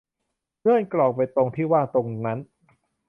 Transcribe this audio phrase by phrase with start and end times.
[0.61, 2.39] เลื่อนกล่องไปตรงที่ว่างตรงนั้น